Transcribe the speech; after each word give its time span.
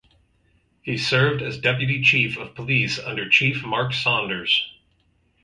He 0.81 0.97
served 0.97 1.43
as 1.43 1.59
Deputy 1.59 2.01
Chief 2.01 2.35
of 2.35 2.55
Police 2.55 2.97
under 2.97 3.29
Chief 3.29 3.63
Mark 3.63 3.93
Saunders. 3.93 4.67